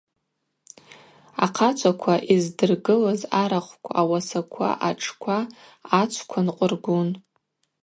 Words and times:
Ахъачваква 1.45 2.15
йызддыргылыз 2.29 3.21
арахвква, 3.41 3.89
ауасаква, 4.01 4.69
атшква, 4.89 5.37
ачвква 5.99 6.39
нкъвыргун. 6.45 7.09